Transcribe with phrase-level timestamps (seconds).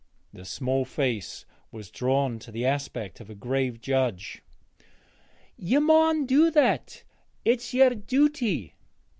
[0.33, 4.41] The small face was drawn to the aspect of a grave judge
[5.55, 7.03] 'ye maun do that;
[7.45, 8.71] it's yer juty.'